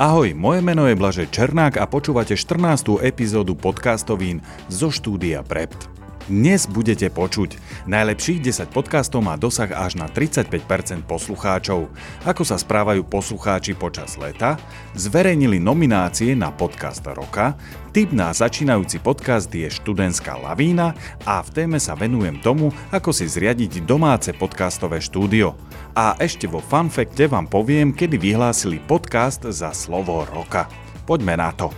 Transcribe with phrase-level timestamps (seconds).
[0.00, 3.04] Ahoj, moje meno je Blaže Černák a počúvate 14.
[3.04, 4.40] epizódu podcastovín
[4.72, 5.99] zo štúdia Prept.
[6.30, 7.58] Dnes budete počuť.
[7.90, 11.90] Najlepších 10 podcastov má dosah až na 35% poslucháčov.
[12.22, 14.54] Ako sa správajú poslucháči počas leta?
[14.94, 17.58] Zverejnili nominácie na podcast roka,
[17.90, 20.94] Tip na začínajúci podcast je študentská lavína
[21.26, 25.58] a v téme sa venujem tomu, ako si zriadiť domáce podcastové štúdio.
[25.98, 30.70] A ešte vo fanfekte vám poviem, kedy vyhlásili podcast za slovo roka.
[31.02, 31.74] Poďme na to.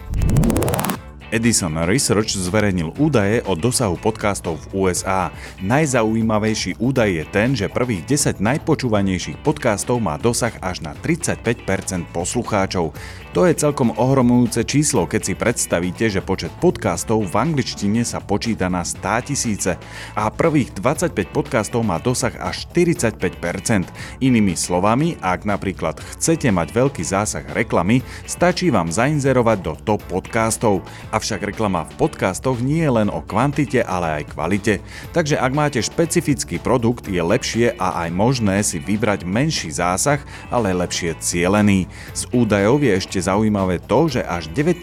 [1.33, 5.33] Edison Research zverejnil údaje o dosahu podcastov v USA.
[5.65, 12.93] Najzaujímavejší údaj je ten, že prvých 10 najpočúvanejších podcastov má dosah až na 35% poslucháčov.
[13.33, 18.69] To je celkom ohromujúce číslo, keď si predstavíte, že počet podcastov v angličtine sa počíta
[18.69, 19.81] na 100 tisíce
[20.13, 23.89] a prvých 25 podcastov má dosah až 45%.
[24.21, 30.85] Inými slovami, ak napríklad chcete mať veľký zásah reklamy, stačí vám zainzerovať do top podcastov.
[31.23, 34.83] Avšak reklama v podcastoch nie je len o kvantite, ale aj kvalite.
[35.15, 40.19] Takže ak máte špecifický produkt, je lepšie a aj možné si vybrať menší zásah,
[40.51, 41.87] ale lepšie cielený.
[42.11, 44.83] Z údajov je ešte zaujímavé to, že až 19%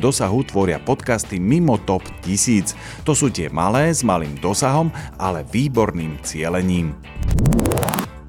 [0.00, 3.04] dosahu tvoria podcasty mimo top 1000.
[3.04, 4.88] To sú tie malé s malým dosahom,
[5.20, 6.96] ale výborným cielením.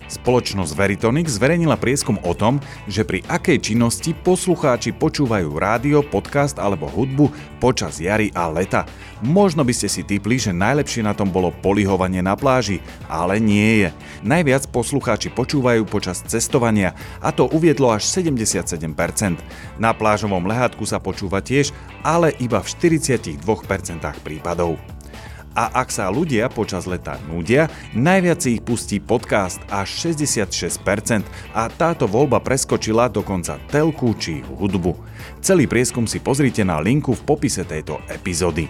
[0.06, 6.86] Spoločnosť Veritonic zverejnila prieskum o tom, že pri akej činnosti poslucháči počúvajú rádio, podcast alebo
[6.86, 8.86] hudbu počas jary a leta.
[9.26, 13.86] Možno by ste si typli, že najlepšie na tom bolo polihovanie na pláži, ale nie
[13.86, 13.90] je.
[14.22, 18.86] Najviac poslucháči počúvajú počas cestovania a to uviedlo až 77%.
[19.82, 21.74] Na plážovom lehátku sa počúva tiež,
[22.06, 23.42] ale iba v 42%
[24.22, 24.78] prípadov.
[25.56, 31.24] A ak sa ľudia počas leta nudia, najviac ich pustí podcast až 66%
[31.56, 34.94] a táto voľba preskočila dokonca telku či hudbu.
[35.40, 38.68] Celý prieskum si pozrite na linku v popise tejto epizódy.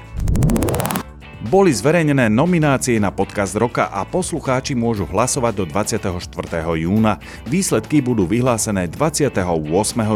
[1.45, 6.17] Boli zverejnené nominácie na podcast roka a poslucháči môžu hlasovať do 24.
[6.73, 7.21] júna.
[7.45, 9.45] Výsledky budú vyhlásené 28.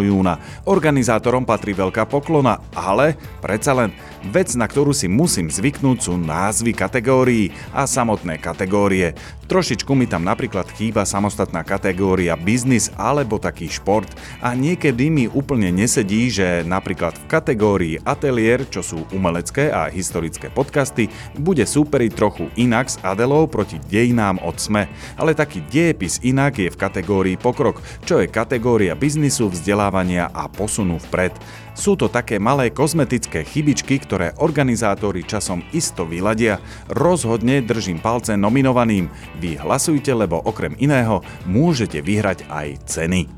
[0.09, 0.41] júna.
[0.65, 3.13] Organizátorom patrí veľká poklona, ale
[3.45, 3.93] predsa len
[4.33, 9.13] vec, na ktorú si musím zvyknúť sú názvy kategórií a samotné kategórie.
[9.49, 14.05] Trošičku mi tam napríklad chýba samostatná kategória biznis alebo taký šport
[14.45, 20.53] a niekedy mi úplne nesedí, že napríklad v kategórii ateliér, čo sú umelecké a historické
[20.53, 26.59] podcasty, bude súperiť trochu inak s Adelou proti dejinám od SME, ale taký diepis inak
[26.59, 31.33] je v kategórii pokrok, čo je kategória biznisu, vzdelávania a posunu vpred.
[31.79, 36.59] Sú to také malé kozmetické chybičky, ktoré organizátori časom isto vyladia.
[36.91, 39.07] Rozhodne držím palce nominovaným.
[39.39, 43.31] Vy hlasujte, lebo okrem iného môžete vyhrať aj ceny.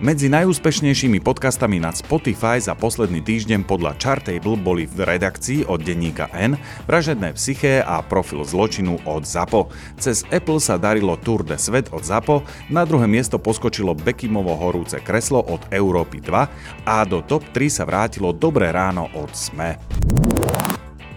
[0.00, 6.32] Medzi najúspešnejšími podcastami na Spotify za posledný týždeň podľa Chartable boli v redakcii od denníka
[6.32, 6.56] N,
[6.88, 9.68] Vražedné psyché a Profil zločinu od ZAPO.
[10.00, 12.40] Cez Apple sa darilo Tour de Svet od ZAPO,
[12.72, 17.84] na druhé miesto poskočilo Bekimovo horúce kreslo od Európy 2 a do top 3 sa
[17.84, 19.76] vrátilo Dobré ráno od SME.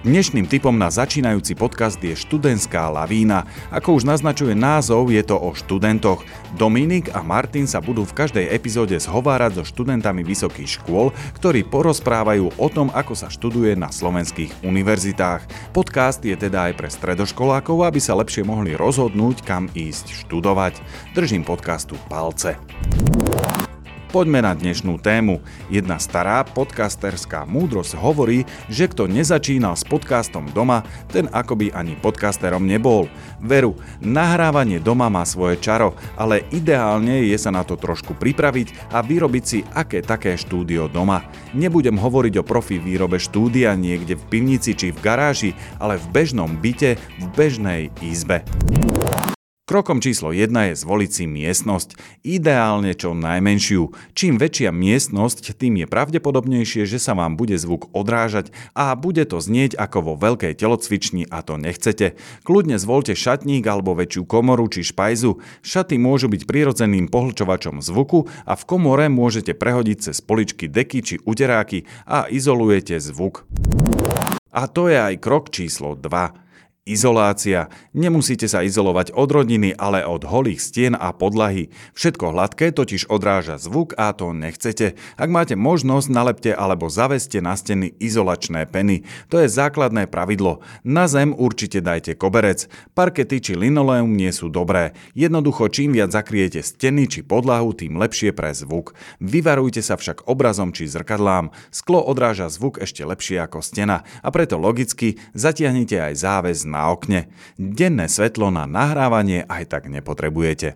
[0.05, 3.49] Dnešným typom na začínajúci podcast je študentská lavína.
[3.73, 6.21] Ako už naznačuje názov, je to o študentoch.
[6.53, 11.09] Dominik a Martin sa budú v každej epizóde zhovárať so študentami vysokých škôl,
[11.41, 15.73] ktorí porozprávajú o tom, ako sa študuje na slovenských univerzitách.
[15.73, 20.85] Podcast je teda aj pre stredoškolákov, aby sa lepšie mohli rozhodnúť, kam ísť študovať.
[21.17, 22.61] Držím podcastu palce.
[24.15, 25.43] Poďme na dnešnú tému.
[25.67, 32.63] Jedna stará podcasterská múdrosť hovorí, že kto nezačínal s podcastom doma, ten akoby ani podcasterom
[32.63, 33.11] nebol.
[33.43, 39.03] Veru, nahrávanie doma má svoje čaro, ale ideálne je sa na to trošku pripraviť a
[39.03, 41.27] vyrobiť si aké také štúdio doma.
[41.51, 46.55] Nebudem hovoriť o profi výrobe štúdia niekde v pivnici či v garáži, ale v bežnom
[46.55, 48.47] byte, v bežnej izbe.
[49.65, 53.97] Krokom číslo 1 je zvoliť si miestnosť, ideálne čo najmenšiu.
[54.13, 59.41] Čím väčšia miestnosť, tým je pravdepodobnejšie, že sa vám bude zvuk odrážať a bude to
[59.41, 62.13] znieť ako vo veľkej telocvični a to nechcete.
[62.45, 65.41] Kľudne zvolte šatník alebo väčšiu komoru či špajzu.
[65.65, 71.15] Šaty môžu byť prirodzeným pohlčovačom zvuku a v komore môžete prehodiť cez poličky deky či
[71.25, 73.49] uteráky a izolujete zvuk.
[74.53, 76.44] A to je aj krok číslo 2
[76.85, 77.73] Izolácia.
[77.97, 81.73] Nemusíte sa izolovať od rodiny, ale od holých stien a podlahy.
[81.97, 84.93] Všetko hladké totiž odráža zvuk a to nechcete.
[85.17, 89.01] Ak máte možnosť, nalepte alebo zaveste na steny izolačné peny.
[89.33, 90.61] To je základné pravidlo.
[90.85, 92.69] Na zem určite dajte koberec.
[92.93, 94.93] Parkety či linoleum nie sú dobré.
[95.17, 98.93] Jednoducho, čím viac zakriete steny či podlahu, tým lepšie pre zvuk.
[99.17, 101.49] Vyvarujte sa však obrazom či zrkadlám.
[101.73, 107.31] Sklo odráža zvuk ešte lepšie ako stena a preto logicky zatiahnite aj záväz na okne.
[107.55, 110.75] Denné svetlo na nahrávanie aj tak nepotrebujete.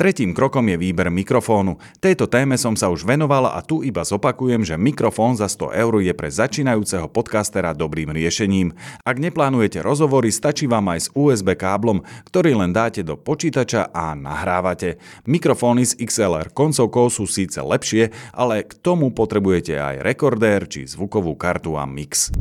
[0.00, 1.76] Tretím krokom je výber mikrofónu.
[2.00, 6.00] Tejto téme som sa už venovala a tu iba zopakujem, že mikrofón za 100 eur
[6.00, 8.72] je pre začínajúceho podcastera dobrým riešením.
[9.04, 12.00] Ak neplánujete rozhovory, stačí vám aj s USB káblom,
[12.32, 14.96] ktorý len dáte do počítača a nahrávate.
[15.28, 21.36] Mikrofóny s XLR koncovkou sú síce lepšie, ale k tomu potrebujete aj rekordér či zvukovú
[21.36, 22.32] kartu a mix.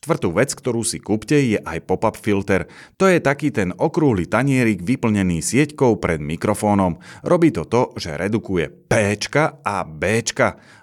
[0.00, 2.72] Štvrtú vec, ktorú si kúpte, je aj pop-up filter.
[2.96, 6.96] To je taký ten okrúhly tanierik vyplnený sieťkou pred mikrofónom.
[7.20, 8.92] Robí to to, že redukuje P
[9.60, 10.24] a B.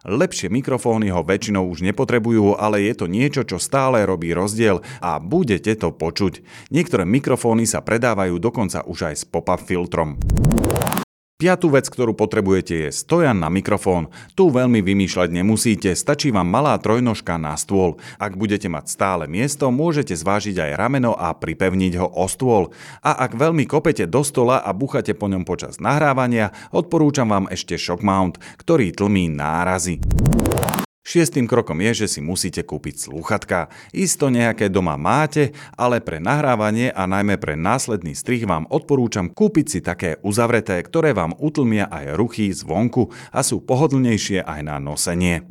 [0.06, 5.18] Lepšie mikrofóny ho väčšinou už nepotrebujú, ale je to niečo, čo stále robí rozdiel a
[5.18, 6.46] budete to počuť.
[6.70, 10.22] Niektoré mikrofóny sa predávajú dokonca už aj s pop-up filtrom.
[11.38, 14.10] Piatú vec, ktorú potrebujete je stojan na mikrofón.
[14.34, 18.02] Tu veľmi vymýšľať nemusíte, stačí vám malá trojnožka na stôl.
[18.18, 22.74] Ak budete mať stále miesto, môžete zvážiť aj rameno a pripevniť ho o stôl.
[23.06, 27.78] A ak veľmi kopete do stola a buchate po ňom počas nahrávania, odporúčam vám ešte
[27.78, 30.02] shock mount, ktorý tlmí nárazy.
[31.08, 33.72] Šiestým krokom je, že si musíte kúpiť slúchatka.
[33.96, 39.66] Isto nejaké doma máte, ale pre nahrávanie a najmä pre následný strih vám odporúčam kúpiť
[39.72, 45.48] si také uzavreté, ktoré vám utlmia aj ruchy zvonku a sú pohodlnejšie aj na nosenie.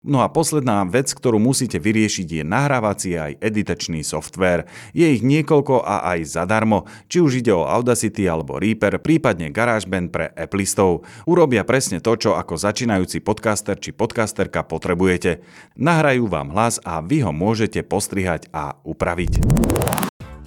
[0.00, 4.64] No a posledná vec, ktorú musíte vyriešiť je nahrávací aj editačný software.
[4.96, 10.08] Je ich niekoľko a aj zadarmo, či už ide o Audacity alebo Reaper, prípadne GarageBand
[10.08, 11.04] pre Applistov.
[11.28, 15.44] Urobia presne to, čo ako začínajúci podcaster či podcasterka potrebujete.
[15.76, 19.99] Nahrajú vám hlas a vy ho môžete postrihať a upraviť.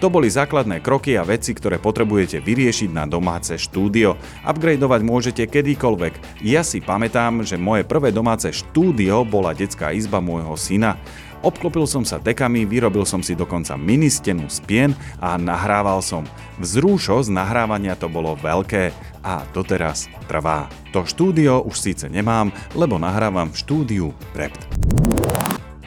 [0.04, 4.20] To boli základné kroky a veci, ktoré potrebujete vyriešiť na domáce štúdio.
[4.44, 6.44] Upgradovať môžete kedykoľvek.
[6.44, 11.00] Ja si pamätám, že moje prvé domáce štúdio bola detská izba môjho syna.
[11.40, 14.92] Obklopil som sa dekami, vyrobil som si dokonca mini stenu z pien
[15.24, 16.28] a nahrával som.
[16.60, 18.92] Vzrúšo z nahrávania to bolo veľké
[19.24, 20.68] a doteraz trvá.
[20.92, 24.68] To štúdio už síce nemám, lebo nahrávam v štúdiu Prept.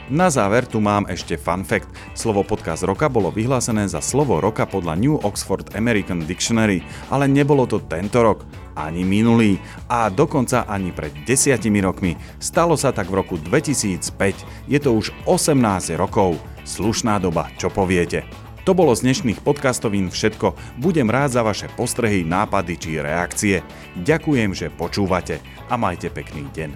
[0.06, 1.91] Na záver tu mám ešte fun fact.
[2.14, 6.79] Slovo podcast roka bolo vyhlásené za slovo roka podľa New Oxford American Dictionary,
[7.11, 8.47] ale nebolo to tento rok,
[8.79, 9.58] ani minulý
[9.91, 12.14] a dokonca ani pred desiatimi rokmi.
[12.38, 14.70] Stalo sa tak v roku 2005.
[14.70, 16.38] Je to už 18 rokov.
[16.62, 18.23] Slušná doba, čo poviete?
[18.62, 20.79] To bolo z dnešných podcastovín všetko.
[20.82, 23.62] Budem rád za vaše postrehy, nápady či reakcie.
[23.99, 26.70] Ďakujem, že počúvate a majte pekný deň.